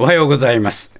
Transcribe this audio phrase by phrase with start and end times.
[0.00, 0.94] おはようございます。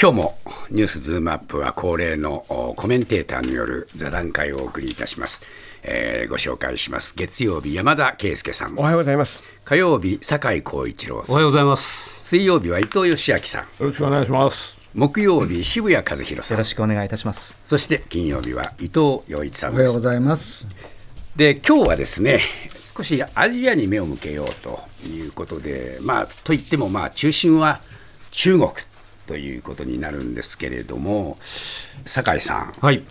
[0.00, 0.38] 今日も
[0.70, 5.42] ニュースズームアップは恒例のおコメンテーターによる座談会をお送りいたします。
[5.84, 7.14] えーご紹介します。
[7.16, 8.82] 月曜日山田圭介さんお。
[8.82, 9.44] はようございます。
[9.64, 11.34] 火曜日酒井光一郎さん。
[11.34, 12.24] おはようございます。
[12.24, 13.62] 水曜日は伊藤義明さん。
[13.62, 14.76] よろしくお願いします。
[14.94, 16.64] 木曜日渋谷和弘さんよろ。
[16.64, 17.54] しくお願いいたします。
[17.64, 20.00] そして金曜日は伊藤洋一さんおはようご。
[20.00, 20.66] ざいます。
[21.36, 22.40] で今日はですね
[22.96, 27.80] 少しアジアに目を向けようということでまあといってもまあ中心は
[28.40, 28.70] 中国
[29.26, 31.36] ということになるんですけれども
[32.06, 32.72] 酒井さん。
[32.80, 33.02] はい。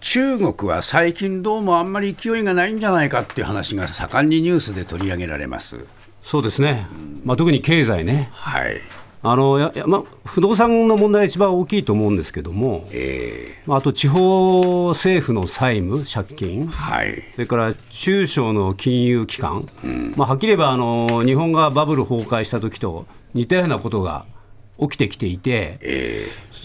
[0.00, 5.84] 中国は最近どうもあんまり勢いがないんじゃないかっていう話が盛んにニュースで取り上げられます。
[6.22, 6.86] そうですね。
[7.22, 8.30] まあ、特に経済ね。
[8.32, 8.80] はい。
[9.22, 16.62] あのややまあ、不動産の問題が一番大きいと思うんですけども、えまあ、あと地方政府の債務、借金。
[16.62, 17.22] ー、、はい。
[17.34, 19.68] それから中小の金融機関、
[20.16, 24.24] まあ、はっきり言えばあの日本がバブル崩壊した時と似たようなことが
[24.82, 26.24] 起きてきていて、え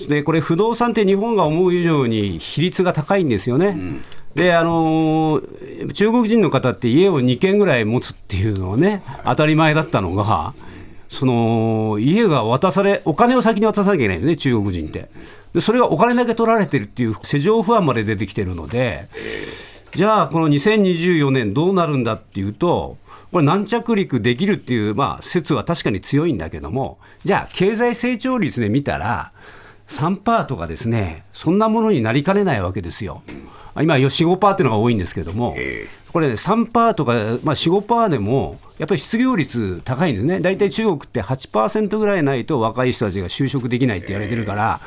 [0.10, 3.78] でこれ、不動産って日本が思う以上に比率が高いんですよね。
[4.36, 10.54] であのー中国人の方って家を2軒ぐらい持つっていうのはね、当たり前だったのが、
[11.10, 15.10] その家が渡され、お金を先に渡さなきゃいけないよね、中国人って。
[15.54, 19.08] でそれがお金だけ取られてるっていう世情不安まで出てきてるので、
[19.98, 22.98] じゃあ、この2024年どうなるんだっていうと、
[23.31, 29.31] これ、軟着陸できるっていう、まあ、説は確かに強いんだけども、じゃあ、経済成長率で見たら、
[29.88, 33.23] 3%とかですね、そんなものになりかねないわけですよ。
[33.81, 35.56] 今、4、5%っていうのが多いんですけども、
[36.14, 44.80] これね、3%とか、まあ、4、5%でも、やっぱり失業率高いんですね、大体中国って8%ぐらいないと若い人たちが就職できないって言われてるから、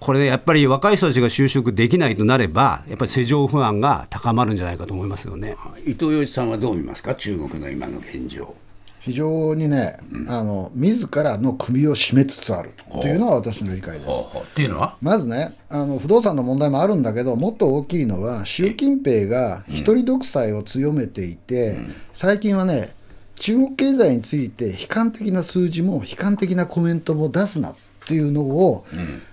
[0.00, 5.56] これね、やっぱり若い人たちが就職できないとなれば、やっぱり世情不安が高まるんじゃないかと思いますよね。
[5.84, 7.14] 伊藤洋一さんはどう見ますか？
[7.14, 8.54] 中国の今の現状。
[9.00, 9.96] 非常にね、
[10.28, 12.70] あの自らの首を絞めつつある。
[13.00, 14.10] というのは私の理解です。
[14.10, 14.96] っていうのは？
[15.00, 21.78] まずねあの、不動産の問題もあるんだけど、もっと大きいのは、習近平が一人独裁を強めていて、
[22.12, 22.92] 最近はね、
[23.36, 27.74] 中国経済について悲観的な数字も悲観的なコメントも出すなっ
[28.08, 28.86] ていうのを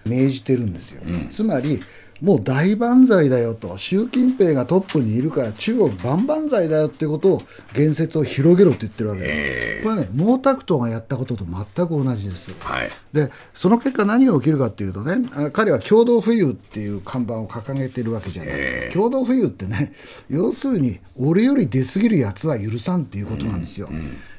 [0.05, 1.01] 命じてるんですよ。
[1.29, 1.81] つまり
[2.21, 7.41] もう大万歳だよと、習近平がトップにいるから、中国万々歳だよっていうことを、
[7.73, 9.83] 言説を広げろって言ってるわけです。
[9.83, 12.53] これはね、毛沢東がやったことと全く同じです。
[12.59, 12.89] はい。
[13.11, 19.93] でその結果、何が起きるかっていうとね、あ彼は共同富裕っていう看板を掲げてるわけじゃないですか、共同富裕ってね、
[20.29, 23.89] 要するに、俺より出過ぎるやつは許さんっていうことなんですよ。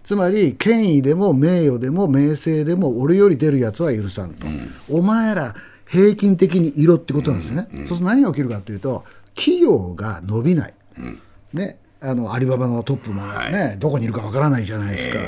[0.03, 4.47] つまり、権威でも名誉でも名声でも、俺より出るやつは許さんと、
[4.89, 5.55] お前ら、
[5.87, 7.69] 平均的にいろってことなんですね。
[7.71, 9.05] そうすると何が起きるかというと、
[9.35, 10.75] 企業が伸びない。
[11.53, 15.19] ね、あのアリババのトップもね、どこにいるかわからないじゃないですか、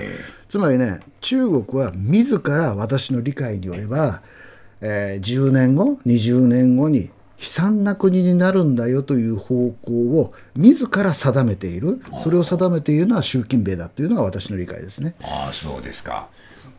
[0.48, 4.22] つまりね、中国は自ら私の理解によれば、
[4.80, 15.14] えー10年後、20年後に悲惨な国になるんだよという方向を自ら定めている、それを定めているのは習近平だというのが私の理解ですね。
[15.22, 16.28] ああそうですか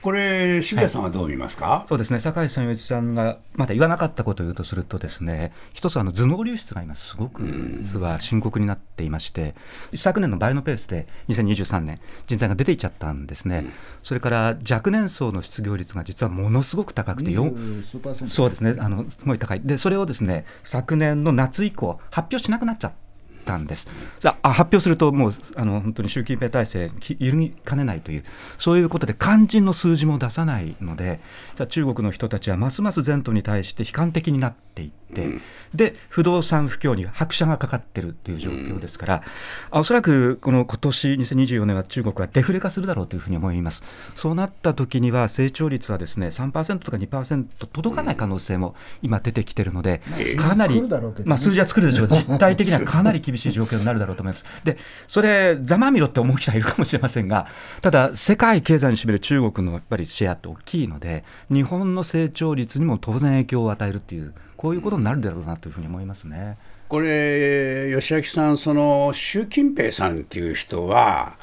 [0.02, 2.20] これ渋谷さんはどう見ますか、そうですね。
[2.20, 7.44] 酒井さん、洋一さんがまだ言わなかったことを言うとすると、ですね一つあの頭脳流出が今、すごく
[7.82, 9.56] 実は深刻になっていまして、
[9.92, 13.66] 一昨年の倍のペースで2023年、人材が出ていっちゃったんですね、
[14.04, 18.34] それから若年層の失業率が実はものすごく高くて、4 20数パーセント。
[18.34, 18.76] そうですね。
[18.80, 22.98] あの、すごい高い、でそれをですね昨年の夏以降、発表しなくなっちゃった
[23.46, 23.88] たんです。
[24.24, 28.24] あ発表すると、もうあの本当に習近平体制、き揺るぎかねないという、
[28.58, 31.20] そういうことで、肝心の数字も出さないので、
[31.56, 35.28] じゃ中国の人たちはますます前途に対して悲観的になっていって、
[35.74, 39.24] で不動産不況に拍車がかかってるっていう状況ですから、
[39.72, 43.84] あおそらくこの今年2024年は中国はデフレ化するだろうというふうに思います。
[44.16, 50.02] そうなった時には成長率はですね3%とか2%届かない可能性も今出てきてるので、
[50.38, 50.82] かなり
[51.26, 52.08] まあ数字は作るでしょう。
[52.20, 54.46] 実態的にはかなり厳しい状況になるだろうと思います。
[54.64, 54.78] で、
[55.08, 57.48] それざまみろって思う人はいるかもしれませんが、
[57.82, 64.34] ただ世界経済に占める中国のやっぱりシェアって大きいので、日本の成長率にも当然影響を与えるっていう。
[64.60, 66.58] こういうことになるだろうなというふうに思いますね。
[66.90, 71.38] これ、吉明さん、その習近平さんっていう人は、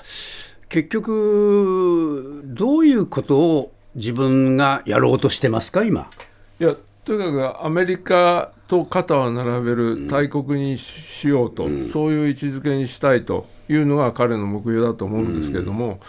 [0.69, 6.11] 結局、どういうことを自分がやろうとしてますか、今？
[6.61, 6.77] いや
[7.07, 16.01] とにかくアメリカと肩を並べる大国にしようと、そういう位置づけにしたいというのが彼の目標だと思うんですけれども、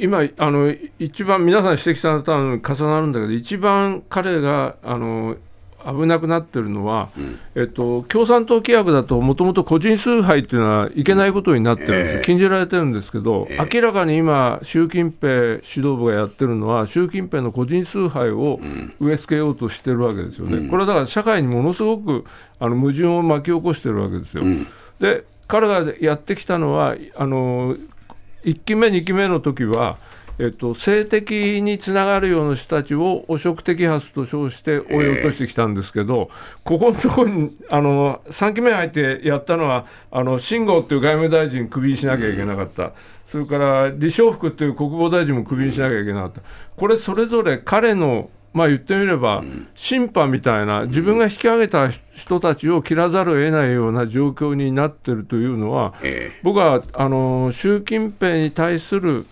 [0.00, 5.36] 今あの、一番皆さん指摘されたのに重なるんだけど、一番彼があの
[5.84, 7.10] 危なくなってるのは、
[7.54, 12.16] えっと、共産党規約だと、もともと個人崇拝っていうのはいけないことになってるんです。
[12.16, 18.60] よ、禁じられてるんですけど、明らかに今、習近平指導部がやってるのは、習近平の個人崇拝を
[19.00, 22.24] 植え付けようとしてるわけですよね、これはだから社会にものすごく
[22.58, 24.44] あの矛盾を巻き起こしてるわけですよ。
[25.00, 27.76] で彼がやってきたのはあの
[28.44, 29.96] 1期目、2期目の時は、
[30.38, 36.30] えっと、性的につながるような人たちを汚職摘発と称して追い落としてきたんですけど、
[36.64, 42.92] ここのところにあの3期目入ってやったのは、あの秦剛っていう外務大臣、クビにしなきゃいけなかった。
[43.30, 46.40] それから李尚福っていう国防大臣もクビにしなきゃいけなかった、
[46.76, 49.44] これ、それぞれ彼のまあ言ってみれば、
[49.74, 55.94] 審判みたいな、自分が引き上げた人たちを切らざるを得ないような状況になってるというのは、
[56.42, 59.26] 僕はあの習近平に対する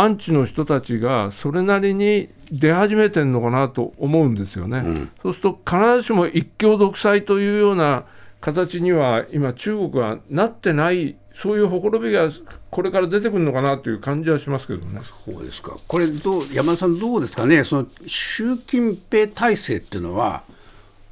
[0.00, 4.82] アンチの人たちがそれなりに出始めてるのかなと思うんですよね。
[5.22, 8.04] そうすると、必ずしも一強独裁というような
[8.40, 11.16] 形には、今、中国はなってない。
[11.32, 12.28] そういうほころびが
[12.70, 15.00] これから出てくるのかなという感じはしますけどね。
[15.24, 15.74] そうですか。
[15.88, 17.64] これどう山田さんどうですかね？
[17.64, 20.42] その習近平体制っていうのは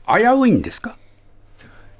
[0.06, 0.98] 危ういんですか？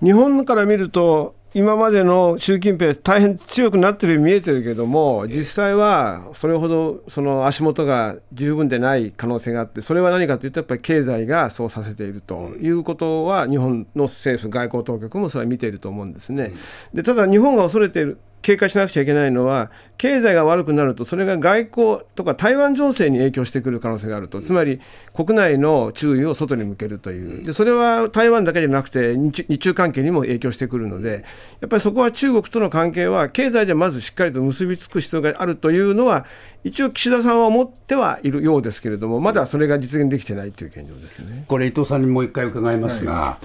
[0.03, 16.53] 日本から見ると今までの習近平大変強くなってるように見えてるけども実際はそれほどその足元が十分でない可能性があってそれは何かというとやっぱり経済がそうさせているということは日本の政府外交当局もそれは見ていると思うんですね。
[16.95, 24.41] でただ日本が恐れている警戒しなくちゃいけないのは経済が悪くなるとそれが外交とか台湾情勢に影響してくる可能性があると。
[24.41, 24.81] つまり
[25.13, 27.45] 国内の注意を外に向けるという。
[27.45, 31.25] でそれは台湾だけじゃなくて日中関係にも影響してくるので
[31.61, 36.25] やっぱりそこは中国との関係は経済でまずしっかりと結びつく必要があるというのは
[36.65, 41.45] 一応岸田さんは思ってはいるようですけれどもまだそれが実現できてないという現状ですね。
[41.49, 43.39] これ伊藤さんにもう一回伺いますが、は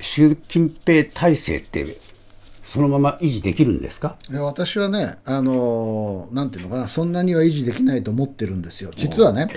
[0.00, 1.84] い、習近平体制って
[2.72, 4.16] そのまま維持できるんですか？
[4.30, 9.48] 私はね、あのなんていうのかな、そんなには維持できないと思ってるんですよ、実はね。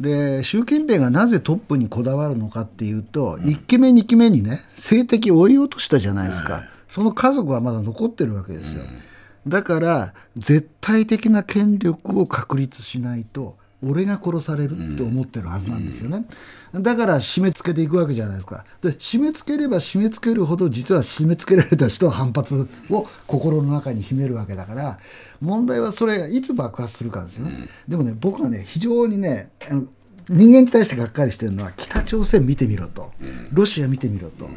[0.00, 8.84] で習近平がなぜトップにこだわるのかっていうと、うん、1期目、2期目にね、政敵を追い落としたじゃないですか、うん、その家族はまだ残ってるわけですよ。
[8.84, 16.26] うん、だから、絶対的な権力を確立しないと、俺が殺されるって思ってるはずなんですよね。
[16.74, 18.64] だから締め付けていくわけじゃないですか。
[18.82, 24.98] で締め付ければ締め付けるほど実は締め付けられた人は反発を心の中に秘めるわけだから
[25.40, 27.68] 問題はそれがいつ爆発するかですよね。
[27.88, 29.84] でもね僕はね非常にねあの
[30.28, 33.12] 人間に対してがっかりしてるのは北朝鮮見てみろと
[33.52, 34.48] ロシア見てみろと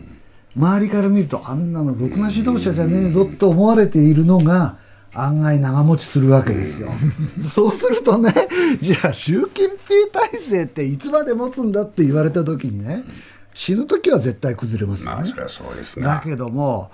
[0.56, 4.78] 周りから見るとあんなのろくな指導者じゃねえぞと思われているのが
[5.14, 6.92] 案外長持ちするわけですよ。
[7.50, 8.34] そうするとね、
[8.82, 13.04] じゃあ習近平体制っていつまで持つんだって言われた時にね、
[13.54, 15.16] 死ぬ時は絶対崩れますよね。
[15.18, 16.92] まあ、それはそうですだけども、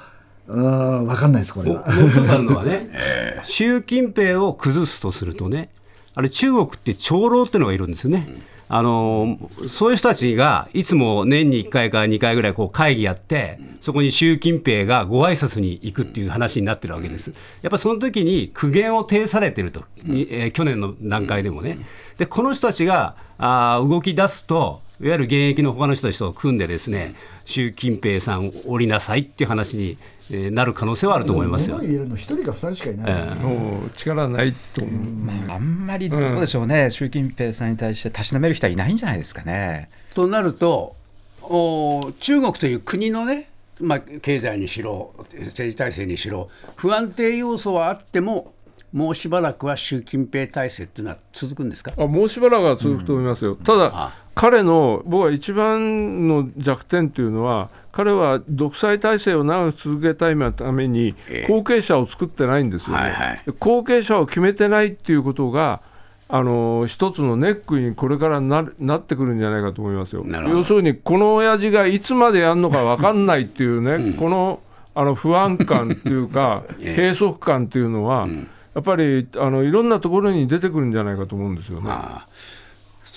[0.47, 1.85] うん、分かんないです、これは。
[1.87, 5.69] ノさんのはね、 えー、習近平を崩すとするとね、
[6.13, 8.27] あれ、中国って長老っていうのがいるんですよね。
[8.27, 17.33] うんあのそういう人たちがいつも年に1回から2回ぐらいこう会議やって、そこに習近平がご挨拶に行くっていう話になってるわけです。
[17.63, 21.79] やっぱその時に苦言を呈されてると、えー、去年の段階でもね。
[22.19, 27.15] で、この人たちがあ動き出すと、いわゆる現役の他の人たちと組んでですね、
[27.45, 29.97] 習近平さん降りなさいっていう話
[30.29, 31.79] になる可能性はあると思いますよ。
[31.79, 39.89] 言えるの一人か二人しかいない、えー、もう力ないと思う、まあ、あんまりどうでしょうね、うん、習近平さんに対してたしなめる人はいないんじゃないですかね。
[40.13, 40.97] となると
[41.43, 48.53] お中国という国のね、まあ、経済にしろ政治体制にしろ不安定要素はあっても
[48.91, 51.93] もうしばらくは習近平体制っていうのは続くんですか？
[51.95, 61.13] あもうしばらくは続くと思いますよ、うん、ただ、彼の僕は一番の弱点というのは、彼は独裁体制を長く続けたいために、
[61.49, 65.81] 後継者を作ってないんですよね、はいはい、後継者を決めてないっていうことが、
[66.29, 70.23] あの一つのネックにこれからななってくるんじゃないかと思いますよ。
[70.25, 74.61] 要するに、この親父がいつまでやるのか分かんないっていうね、うん、この
[74.95, 78.47] あの不安感っていうか、 閉塞感っていうのは、うん。
[78.73, 81.89] やっぱりあのいろんなところに出てくるんじゃないかと思うんですよね。
[81.89, 82.27] ああ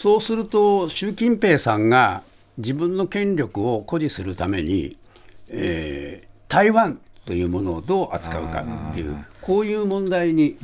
[0.02, 2.22] そうすると、習近平さんが
[2.58, 4.96] 自分の権力を誇示するために、
[5.48, 10.56] えー、台湾というものをどう扱うかっていう、こういう問題に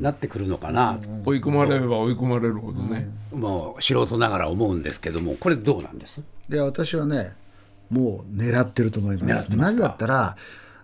[0.00, 6.22] なってくるのかな、追い込まれれば追い込まれるほどね、もう素人ながら思うんですけども、これ、どうなんです？
[6.48, 7.34] で私はね
[7.90, 9.54] もう狙ってると思います。
[9.54, 10.34] なぜだったら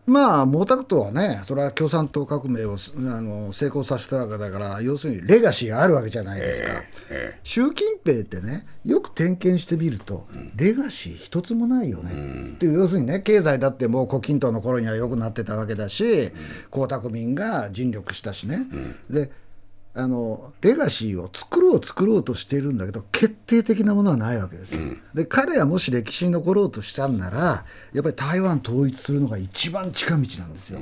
[0.06, 16.32] まあ毛沢東はねそれは共産党革命をすあの成功させたわけだから要するにレガシーがあるわけじゃないですか、え習近平ってねよく点検してみると、レガシー一つもないよね、っていう要するにね経済だってもう胡錦涛の頃には良くなってたわけだし江
[16.88, 18.66] 沢民が尽力したしね、
[19.08, 19.30] で
[19.96, 24.82] あのレガシーを作ろう作ろうとしているんだけど決定的なものはないわけですよ。
[25.14, 30.80] で彼はもし歴史に残ろうとしたんならやっぱり台湾統一するのが一番近道なんですよ。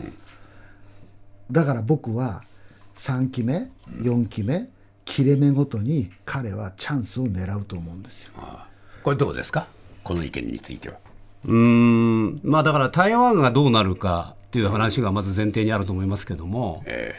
[1.51, 2.43] だから僕は
[2.97, 4.69] 3期目4期目
[5.05, 8.33] 切れ目ごとに彼はチャンスを狙うと思うんですよ。
[9.03, 9.67] これ、どうですか、
[10.05, 10.97] この意見については。
[11.45, 17.15] うーんまあだから台湾がどうなるかっていう話がまず前提にあると思いますけども、え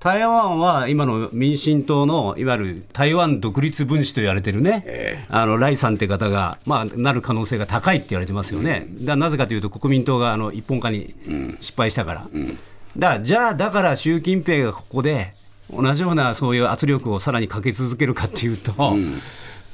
[0.00, 11.14] 台湾は今の民進党のいわゆる台湾独立分子と言われてるね、あのライさんって方が、まあ、なる可能性が高いって言われてますよね、だからなぜかというと、国民党があの一本化に
[11.60, 12.28] 失敗したから、
[12.96, 15.34] だからじゃあ、だから習近平がここで、
[15.70, 18.72] 同じようなそういう圧力をさらにかけ続けるかっていうと、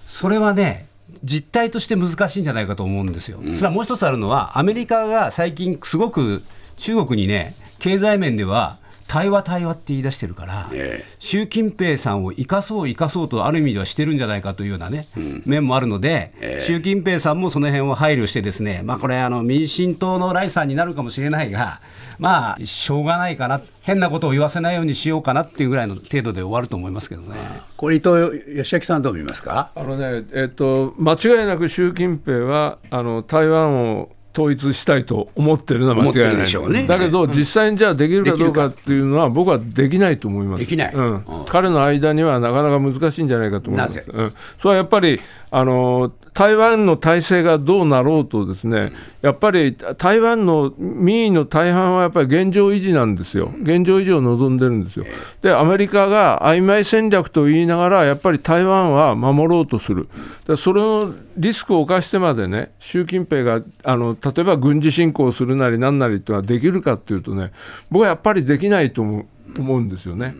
[0.08, 0.88] それはね、
[1.22, 3.38] 実態として難しいんじゃないかと思うんですよ。
[3.54, 6.42] それはもう一つあるのは、アメリカが最近、すごく
[6.78, 11.04] 中国にね、経済面では、対話、対話って言い出してるから、ええ。
[11.18, 15.06] 習近平さんを生かそう、生かそうと、ある意味ではしてるんじゃないかというようなね、
[15.44, 16.64] 面もあるので、ええ。
[16.64, 21.80] 習近平さんもその辺を配慮して、ですね、まあ、これ、あの民進党のライさんになるかもしれないが、
[22.18, 27.36] まあ、しょうがないかな、変なことを言わせないようにしようかなっていうぐらいの程度で終わると思いますけどね。
[27.76, 29.70] これ、伊藤義明さんはどう見ますか？
[29.74, 36.86] あのね、えっと、間違いなく習近平はあの台湾を統一したいと思ってるのは間違いないでしょうね。
[36.86, 40.60] だけど、実際にじゃあできるかどうかっていうのは、僕はできないと思います。
[40.60, 40.92] できない。
[40.92, 41.24] うんうん。
[41.46, 43.96] 彼の間にはなかなか難しいんじゃないかと思います。
[43.96, 44.08] なぜ？
[44.12, 55.06] うん、それはやっぱりあの台湾の体制がどうなろうとですね、やっぱり台湾の民意の大半はやっぱり現状維持なんですよ、現状維持を望んでるんですよ。
[55.40, 60.10] で、アメリカが曖昧戦略と言いながら、やっぱり台湾は守ろうとする、
[60.46, 67.52] でそれのリスクを冒してまでね、習近平があの例えば軍事侵攻するなりなんなりっていうのはできるかっていうとね、
[67.90, 69.26] 僕はやっぱりできないと思う
[69.58, 70.34] 思うんですよね。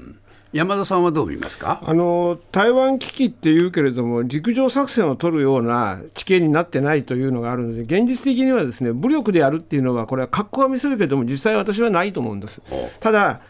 [0.57, 1.83] 山田さんはどう見ますか？
[1.85, 12.63] あの台湾危機っていうけれども、陸上作戦を取るような地形になってないというのがあるので、現実的にはですね武力でやるっていうのは、これは格好は見せるけれども、実際私はないと思うんです。
[13.01, 13.41] ただ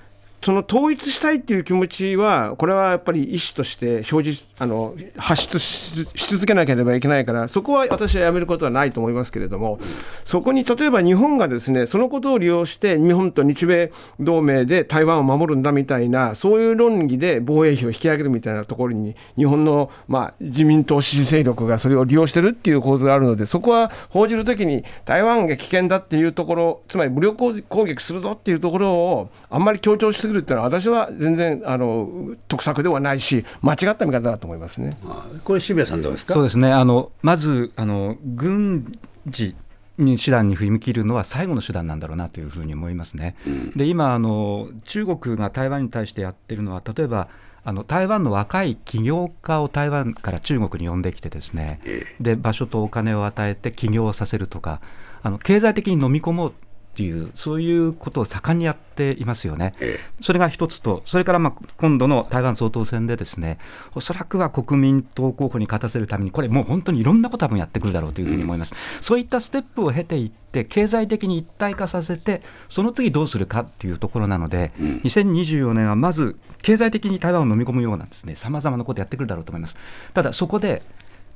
[0.43, 9.81] その統一したいっていう気持ちは、これはやっぱり意思として表示あの発出し続けなければいけないから、そこは私はやめることはないと思いますけれども、
[10.25, 13.90] そこに例えば日本がですねそのことを利用して、日本と日米
[14.21, 32.09] 同盟で台湾を守るんだみたいな、そういう論議で防衛費を引き上げるみたいなところに、日本の、まあ、自民党支持勢力がそれを利用してるっていう構図があるので、そこは報じるときに、台湾が危険だっていうところ、つまり武力攻撃するぞっていうところを、あんまり強調しすぎるっていうのは、私は全然あの
[32.49, 34.97] 得策ではないし、間違った見方だと思いますね。
[35.45, 36.35] これ、渋谷さんどうですか？
[36.35, 36.73] そうですね。
[36.73, 39.54] あのまずあの軍事
[39.99, 43.37] に手段に踏み切るのは最後の手段なんだろうなというふうに思いますね。
[43.75, 47.28] で今あの中国が台湾に対してやってるのは例えば
[47.64, 51.80] あの台湾の若い起業家を台湾から中国に呼んできてですね。
[52.21, 54.80] で場所とお金を与えて起業をさせるとか
[55.23, 56.52] あの経済的に飲み込もう
[56.97, 59.75] っていうそういうことを盛んにやっていますよね。
[59.81, 63.59] えそれが一つと、それからまあ今度の台湾総統選で、ですね
[63.95, 79.76] おそらくは国民党候補に勝たせるために、これ、もう本当にいろんなこと多分やってくるだろうというふうに思います、そういったステップを経ていって、経済的に一体化させて、その次どうするかっていうところなので、2024年はまず、経済的に台湾を飲み込むようなさまざまなことやってくるだろうと思います。
[80.15, 80.83] ただそこで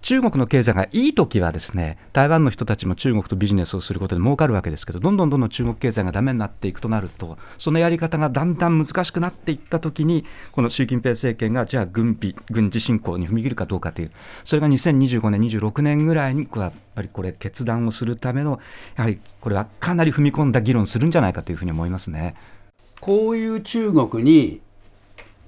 [0.02, 14.11] 中国の経済がいい時はですね台湾の人たちも中国とビジネスをすることで儲かるわけですけどどんどんどんどん中国経済がダメになっていくとなるとそのやり方がだんだん難しくなっていった時にこの習近平政権がじゃあ軍備軍事侵攻に踏み切るかどうかという
[14.45, 18.61] それが2025年26年ぐらいにやっぱりこれ決断をするための
[18.97, 22.35] やはりこれはかなり踏み込んだ議論するんじゃないかというふうに思いますね。
[23.00, 24.61] こういう中国に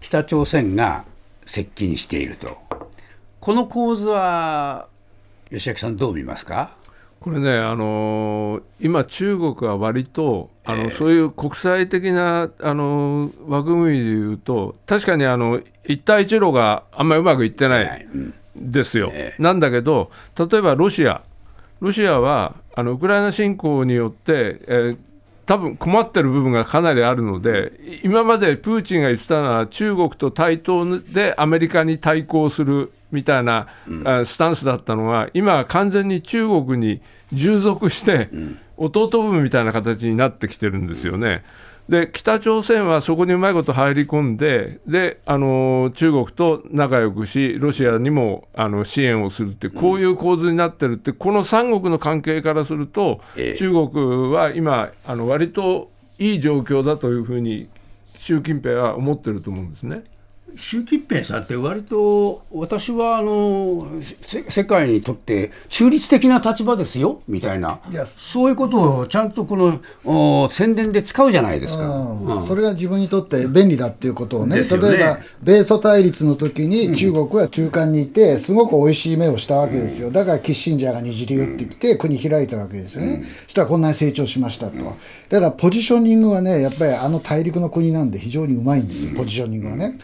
[0.00, 1.04] 北朝鮮が
[1.44, 2.56] 接近していると、
[3.42, 4.86] この構図は、
[5.50, 6.76] 吉明さん、どう見ますか？
[7.18, 18.34] これね、あのー今、中国は割とあの、そういう国際的な、あのー枠組みでいうと、確かにあの一帯一路があんまりうまくいってないうん。
[18.54, 19.10] ですよ。
[19.12, 21.22] えなんだけど、例えばロシア、
[21.80, 24.98] ロシアはあのウクライナ侵攻によって、えー
[25.44, 27.72] 多分困ってる部分がかなりあるので、
[28.04, 37.00] 今までプーチンが言ってたのは、中国と対等でアメリカに対抗するみたいな、うん、スタンスだったのが、今は完全に中国に
[37.32, 38.30] 従属して、
[38.76, 41.44] 弟分みたいな形になってきてるんですよね。
[41.88, 53.20] で北朝鮮はそこにうまいこと入り込んでであの中国と仲良くしロシアにもあの支援をするってこういう構図になってるって、この三国の関係からすると、
[53.58, 57.68] 中国は今あの割といい状況だというふうに
[58.16, 60.04] 習近平は思ってると思うんですね。
[60.56, 63.86] 習近平さんって割と私はあの
[64.48, 67.80] 世界にとって中立的な立場ですよみたいな。
[68.04, 69.56] そういうことをちゃんとこ
[70.04, 80.10] の宣伝で使うじゃないですか、うん、それが自分にとって便利だっていうことをね、ね、例えば米ソ対立の時に中国は中間にいてすごく美味しい目をしたわけですよ。
[80.10, 84.76] だからキッシンジャーがにじり打ってきて国開いたわけですよね、うん、そしたらこんなに成長しましたと、
[85.28, 89.98] だからポジショニングはねやっぱりあの大陸の国なんで非常にうまいんですよポジショニングはね。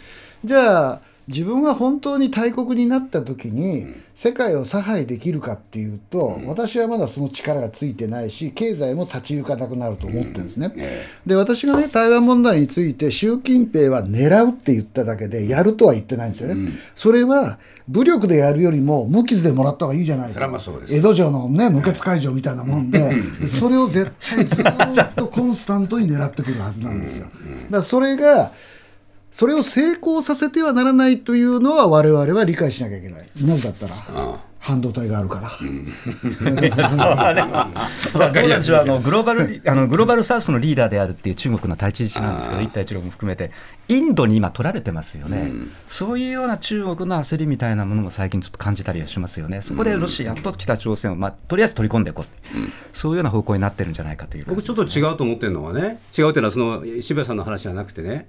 [0.45, 10.73] じゃあ自分が本当に大国になった時に世界を差配できるかっていうと、私はまだその力がついてないし経済も立ち行かなくなると思ってるんですね。
[11.27, 16.73] で私がね台湾問題について習近平は狙うって言っただけでやるとは言ってないんですよね。
[16.95, 20.41] それは武力でやるよりも無傷でもらった方がいいじゃないか。
[20.91, 23.13] 江戸城のね無血解除みたいなもんで
[23.47, 24.65] それを絶対ずっ
[25.15, 27.27] とコンスタントに狙ってくるはずなんですよ。
[27.27, 27.37] だか
[27.71, 28.53] らそれが
[29.31, 33.29] それを成功させてはならないというのは我々は理解しなきゃいけない。
[33.43, 33.95] なぜだったら
[34.59, 35.51] 半導体があるから。
[38.13, 43.51] 僕たちはあのグローバル あのグローバルサウスのリーダーであるっていう中国の対地地なんですけど、一帯一路も含めて、
[43.89, 54.45] インドに今、取られてますよね、うん、そういうような中国の焦りみたいなものも最近ちょっと感じたりはしますよね、そこでロシアと北朝鮮を、まあ、とりあえず取り込んでいこう、うん、そういうような方向になってるんじゃないかという。
[54.49, 58.29] 僕、ちょっと違うと思ってるのはね、違うというのは、その渋谷さんの話じゃなくてね、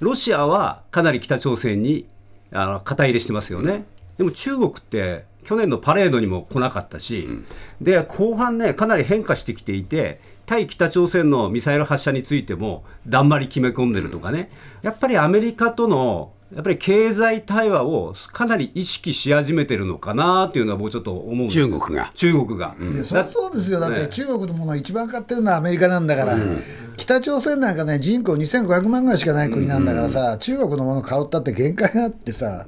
[0.00, 2.06] ロシアはかなり北朝鮮に
[2.52, 3.84] あの肩入れしてますよね。
[4.18, 7.46] でも中国って去年のパレードにも来なかったし、うん、
[7.80, 14.50] で後半ね、かなり変化してきていて、対北朝鮮のミサイル発射についても、だんまり決め込んでるとかね、
[14.82, 22.10] やっぱりアメリカとのやっぱり経済対話をかなり意識し始めてるのかなっていうのは、もうちょっと思うんです中国が。
[22.14, 22.74] 中国が。
[22.78, 26.62] うん、そそうですよ、だって中国のものを一番買ってるのはアメリカなんだから、うん、
[27.00, 32.66] 北朝鮮なんかね、人口2500万ぐらいしかない国なんだからさ、うん、中国のもの買うったって限界があってさ。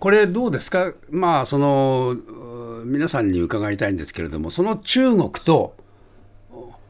[0.00, 2.16] これ、どうですか、まあ、その
[2.84, 5.76] 皆さんに伺いたいんですけれども、その中国と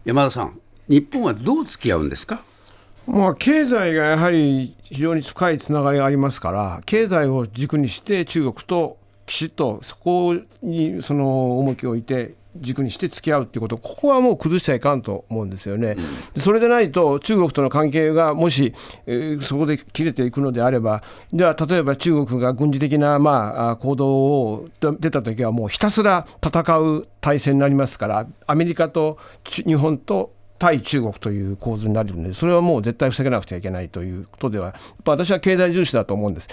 [0.07, 2.43] 山田さん、日本はどう付き合うんですか？
[3.07, 15.97] まあ、経済がやはり非常に深いつながりがありますから経済を軸にして中国ときちっとそこにその重きを置いて軸にして付き合うっていうことここはもう崩しちゃいかんと思うんですよね。
[16.37, 18.75] それでないと中国との関係がもし、
[19.07, 36.49] えー、そこで切れていくのであればでは例えば中国が軍事的な、まあ、行動を出た時はもうひたすら戦う体制になりますからアメリカと日本と対中国という構図になるのでそれはもう絶対防げなくちゃいけないということでは私は経済重視だと思うんです。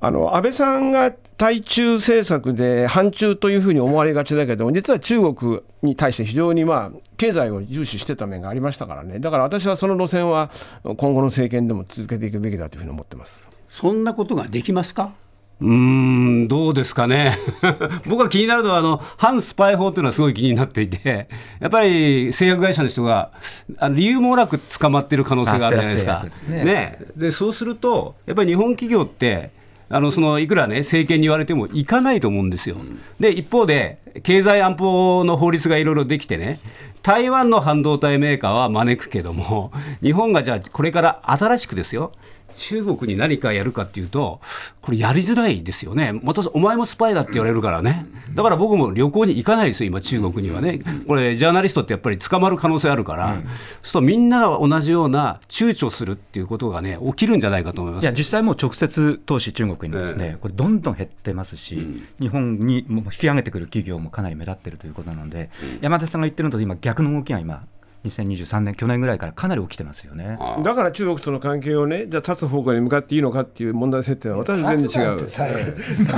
[0.00, 9.18] あの安倍さんが対中政策で反中というふうに思われがちだけど実は中国に対して非常にまあ経済を重視してた面がありましたからね。
[9.18, 10.50] だから私はその路線は
[10.84, 13.44] 今後の政権でも続けていくべきだというふうに思ってます。
[13.68, 15.12] そんなことができますか？
[15.60, 17.36] うんどうですかね、
[18.06, 23.32] 僕が気になるのはあの、反スパイ法というのはすごい気になっていて、やっぱり製薬会社の人が、
[23.78, 26.24] あの理由もなく捕まっている可能性があるじゃないですか。
[26.48, 29.50] ね、ね、でそうすると、やっぱり日本企業って、
[29.90, 32.76] あのそのいくらね、政権に言われてもいかないと思うんですよ。
[33.18, 36.60] で、一方で、経済安保の法律がいろいろできてね、
[37.02, 39.72] 台湾の半導体メーカーは招くけども、
[40.02, 42.12] 日本がじゃあ、これから新しくですよ、
[42.52, 44.40] 中国に何かやるかっていうと、
[44.80, 53.48] これ、やりづらいですよね、またお前もスパイだって言われるからね、だから僕も旅行に行かないですよ、今、中国にはね、これ、ジャーナリストってやっぱり捕まる可能性あるから、うん、そう
[53.82, 58.04] するとみんなが同じような躊躇するっていうことがね、起きるんじゃないかと思います。
[58.04, 67.62] いや実際もう直接投資、中国にですね、これ、どんどん減ってますし、うん、日本にも引き上げてくる企業もかなり目立ってるということなので、うん、山田さんが言ってるのと今、逆の動きが今、
[68.08, 70.38] 2023年、去年ぐらいからかなり起きてますよね。
[70.62, 75.20] だから中国との関係をね、じゃあ、立つ方向に向かっていいのかっていう問題設定は、私は全然違う。
[75.20, 75.30] 立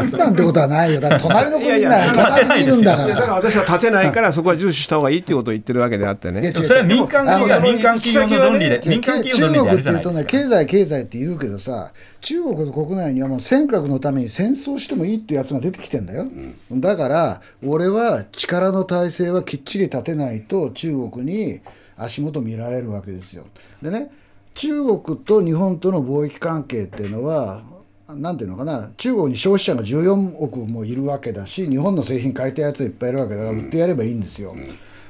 [0.08, 2.12] つなんてことはないよ、だから隣の国なら。
[2.12, 3.14] 隣にいるんだから。
[3.14, 6.52] だから私は立てないから、そこは重視した方がいいっていうことを言ってるわけであってね。
[6.52, 16.28] それは民間企業民間企業の論理で、民間企業の論理で中国っていうとね、経済、経済って言うけどさ、中国の国内にはもう尖閣のために戦争してもいいってやつが出てきてんだよ、
[16.70, 21.60] うん、だから俺は力の体制はきっちり立てないと中国に
[22.02, 23.46] 足元見られるわけですよ。
[23.82, 24.10] でね
[24.54, 27.62] 中国と日本との貿易関係っていうのは
[28.08, 34.54] なんていうのかな中国に消費者が14億もいるわけだし日本の製品買いたいやついっぱいいるわけだから売ってやればいいんですよ。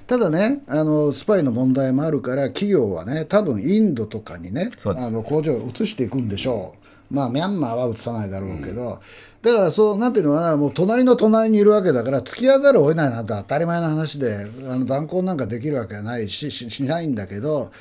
[0.06, 6.74] ただねあのスパイの問題もあるから企業はね多分インドとかにねあの工場を移していくんでしょ
[7.10, 7.14] う。
[7.14, 9.00] まあミャンマーは移さないだろうけど、
[9.42, 17.72] だからそうなんていうのかなもう隣の隣にいるわけだから付き合わざるを得ないなんて当たり前の話であの断交なんかできるわけはないししないんだけど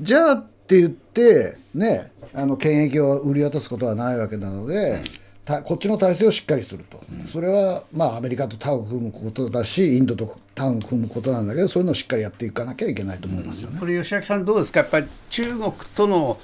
[0.00, 5.02] じゃあって言ってねあの権益を売り渡すことはないわけなので。
[5.02, 5.27] た
[5.64, 13.80] こっちの体制をしっかりすると、それはまあアメリカとタウを組むことだし、インドとタウを組むことなんだけど、そういうのをしっかりやっていかなきゃいけないと思いますよね。
[13.80, 16.38] これ、吉明さん、どうですか、やっぱり中国との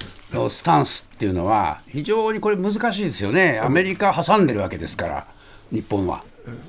[0.49, 5.27] スタンスっていうのは、非常にこれ、難しいですよね、アメリカ挟んでるわけですから、
[5.71, 6.23] 日本は。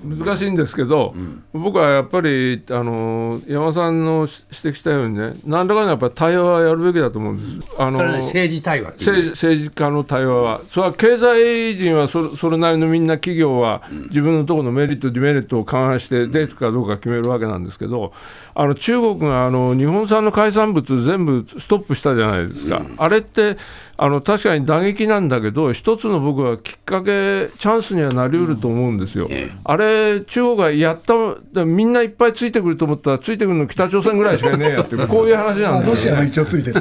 [0.05, 1.15] 難しいんですけど、
[1.53, 7.73] 僕はやっぱりあの山さんの指摘したようにね、何らかのやっぱり対話はやるべきだと思うんです。
[7.79, 18.13] あの政治対話政治政治家の対話は、それは経済人はそそれなりのみんな企業は自分のところのメリット、デメリットを勘案して、出るかどうか決めるわけなんですけど、
[18.59, 23.59] あの中国があの日本産の海産物全部ストップしたじゃないですか、あれって
[23.99, 29.29] あの確かに打撃なんだけど、一つの僕はきっかけ、チャンスにはなりうると思うんですよ。
[29.65, 36.21] あれ、中国がやった、みんないっぱいついてくると思ったら、ついてくるの北朝鮮ぐらいしかいねえよって、こういう話まあ、なんですよ、ね。
[36.23, 36.81] ロシアも一応ついてて、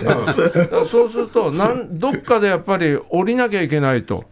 [0.90, 4.24] そうするとなん、 どっかでやっぱり降りなきゃいけないと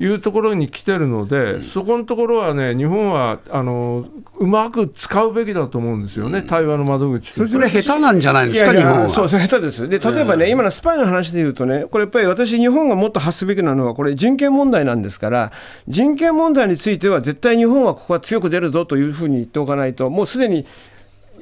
[0.00, 4.06] いうところに来てるので、そこのところはね、日本はあの
[4.38, 7.52] うまく使うべきだと思うんですよね、対話の窓口として。
[7.52, 9.08] それ、下手なんじゃないんですか、いやいや日本は。
[9.10, 15.52] そうそう下手ですで例えばね、今のスパイの話でいうとね、これやっぱり私、日本がもっと発すべきなのは、これ、人権問題なんですから、
[15.86, 20.64] 人権問題については、絶対日本はここは強く出るぞというふうに言っておかないと、もうすでに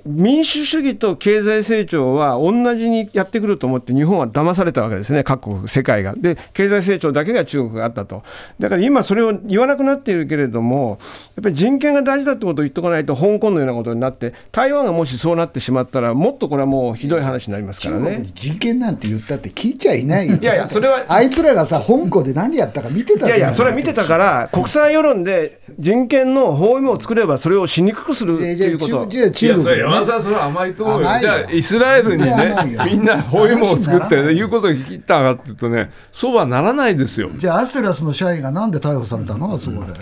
[0.07, 6.15] 民主主義と経済成長は同じにやってくると思って、日本は騙されたわけですね、各国、世界が。
[6.17, 8.23] で、経済成長だけが中国があったと。
[8.59, 10.99] だから今、それを言わなくなっているけれども、
[11.37, 18.27] やっぱり人権が大事だってことを言っておかないと、香港のようなことになって、台湾がもしそうなってしまったら、もっとこれはもうひどい話になりますからね。
[18.35, 20.37] 人権なんて言ったって聞いちゃいないよ。
[20.37, 29.09] いやいやそれはあいつらがさ、香港で何やったか見てたいやいや、それは見てたから、国際世論で人権の包囲網を作れば、それをしにくくするっていうこと。
[29.11, 31.09] いや、中国山田さん、それは甘いと思うよ。
[31.19, 32.55] じゃあ、イスラエルにね
[32.87, 37.31] みんな包囲網を作って、話にならない言うことを聞いたかっていうとね、そうはならないですよ。
[37.37, 39.55] じゃあアステラスの社員がなんで逮捕されたの？
[39.55, 39.93] あそこで。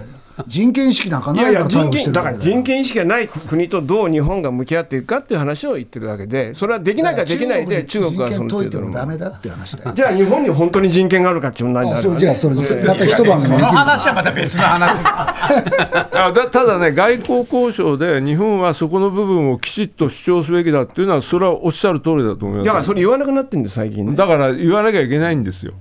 [0.47, 9.07] 人権意識なんかいやいやないから逮捕して人権だから人権意識がない国とどう日本が向き合っていくかっていう話を言ってるわけで、それはできないからできないで、中国はその程度の解いてもダ。
[9.07, 9.93] メだって話だよ。
[9.95, 15.01] じゃあ、日本に本当に人権があるかっていう問題になあそうるわじゃあそれでまた一晩その話はまた別の話。
[16.17, 22.67] あだただね、外交交渉で日本はそこの部分をきちっと主張すべきだっていうのは、それはおっしゃる通りだと思います。
[22.67, 24.15] だからそれ言わなくなってるんです、最近ね。
[24.15, 25.73] だから言わなきゃいけないんですよ。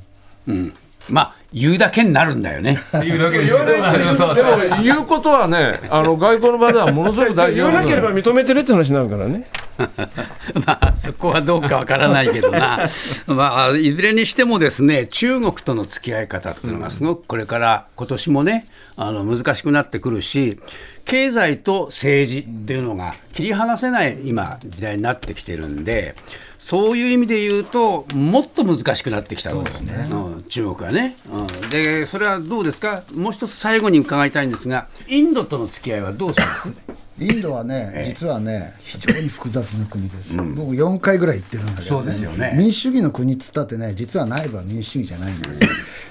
[1.10, 2.78] まあ、言うだけになるんだよね。
[3.06, 9.48] いうわけです言わないというでも言うことはね、あの外交の場ではものすごく大事言わなければ認めてるって話になるからね。
[10.66, 12.88] まあ、そこはどうかわからないけどな、
[13.28, 18.66] まあ、いずれにしてもですね中国との付き合い方っていうのがすごくこれから今年もね
[18.96, 20.60] あの難しくなってくるし
[21.04, 26.16] 経済と政治っていうのが切り離せない今時代になってきてるんで。
[26.66, 31.70] そういう意味で言うと、もっと難しくなってきたと、うん、中国はね、うん。
[31.70, 36.70] で、それはどうですか、もう一つ最後に伺いたいんですが、インドとの付き合いはどうします？
[37.22, 40.36] インドはね、実はね、非常に複雑な国です。
[40.38, 42.56] 僕4回ぐらい行ってるんだけど、そうですよね。
[42.58, 45.64] 民主主義の国っつったってね、実は内部は民主主義じゃないんです。
[45.64, 45.70] よ。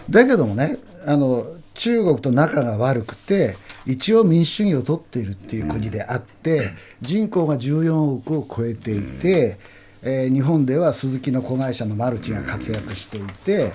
[0.09, 6.71] だけどもね、あの中国と仲が悪くて、一応民主主義を取っているっていう国であって、
[7.03, 9.59] 人口が14億を超えていて、
[10.07, 13.73] えー日本ではスズキの子会社のマルチが活躍していて、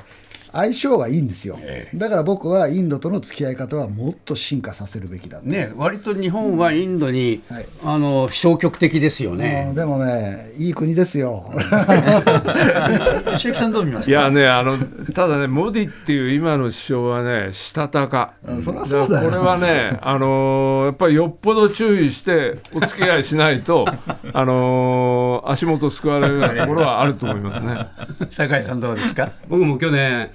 [0.51, 1.57] 相性がいいんですよ、
[1.95, 5.45] だから僕はインドとの付き合い方はもっと進化させるべきだと。
[5.45, 9.71] ね、割と日本はインドに、はいあの消極的ですようんね。
[9.75, 11.51] でもね、いい国ですよ。
[13.35, 14.11] 石木さんどう見ますか？
[14.11, 14.77] いやね、あの
[15.13, 19.59] ただね、モディっていう今の首相はね、したたか、うんそりゃそうだよからこれは
[19.91, 23.85] ね、あのーやっぱりよっぽど注意してお付き合いしないと、
[24.33, 28.27] あのー足元すくわれるようなところはあると思いますね。
[28.31, 29.31] 酒井さんどうですか？
[29.47, 30.29] 僕も去年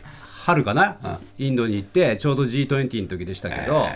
[0.44, 0.98] 春かな、
[1.38, 3.88] インドに行ってちょうど G20 の時でしたけど、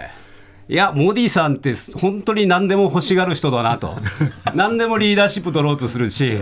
[0.71, 3.97] いや、モディさんって本当に何でも欲しがる人だなと、
[4.55, 6.37] 何でもリーダーシップ取ろうとするし、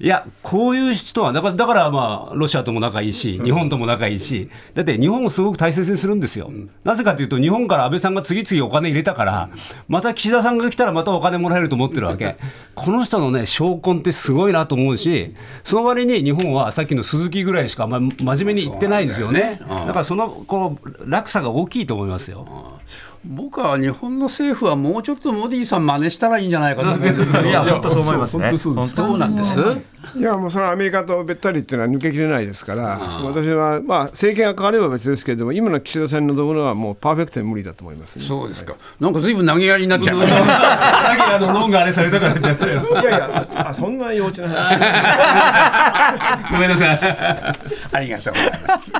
[0.00, 6.50] いや、こういう人は、だから、だからまあ、ロシアとも仲いいし、日本とも仲いいし、だって日本をすごく大切にするんですよ。
[6.82, 9.50] なぜかというと、日本から安倍さんが次々お金入れたから、
[9.88, 12.36] また岸田さんが来たらまたお金もらえると思ってるわけ。
[12.74, 19.60] この人のね、証拠ってすごいなと思うし、その割に日本はさっきの鈴木ぐらいしか、まあ、真面目に言ってないんですよね。
[19.60, 22.80] だからそのこう落差が大きいと思いますよ。
[23.24, 28.50] 僕は日本の政府はもうちょっとモディさん真似したらいいんじゃないかと思うんですけど いや、本当そう思いますね。
[28.50, 29.58] 本当そうですそうなんです？
[30.16, 38.72] いやもうそれはアメリカとべったりっていうのは抜けきれないですから、私は、まあ、政権が変われば別ですけれども、今の岸田さんに臨むのはもうパーフェクトに無理だと思います、ね、そうですか。
[38.98, 42.80] なんかずいぶん投げやりになっちゃいましだけど論があれされたからじゃないよ。
[42.80, 44.80] いやいやそあそんな幼稚な話
[46.50, 46.98] ごめんなさい。
[46.98, 47.54] た。
[47.98, 48.90] ありがとうございます。